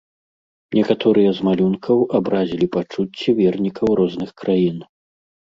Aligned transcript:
Некаторыя 0.77 1.29
з 1.39 1.45
малюнкаў 1.49 1.97
абразілі 2.21 2.69
пачуцці 2.77 3.29
вернікаў 3.41 3.87
розных 4.01 4.29
краін. 4.43 4.77